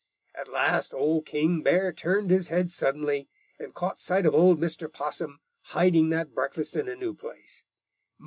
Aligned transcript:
At 0.33 0.47
last 0.47 0.95
Old 0.95 1.27
King 1.27 1.61
Bear 1.61 1.93
turned 1.93 2.31
his 2.31 2.47
head 2.47 2.71
suddenly 2.71 3.29
and 3.59 3.71
caught 3.71 3.99
sight 3.99 4.25
of 4.25 4.33
old 4.33 4.59
Mr. 4.59 4.91
Possum 4.91 5.41
hiding 5.75 6.09
that 6.09 6.33
breakfast 6.33 6.75
in 6.75 6.89
a 6.89 6.95
new 6.95 7.13
place. 7.13 7.63